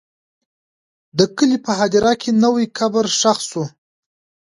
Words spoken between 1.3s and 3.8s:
کلي په هدیره کې نوی قبر ښخ شو.